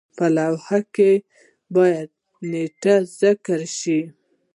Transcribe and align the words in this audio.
په 0.17 0.25
لایحه 0.35 0.79
کې 0.95 1.11
باید 1.75 2.09
نیټه 2.51 2.95
ذکر 3.19 3.61
شي. 3.77 4.01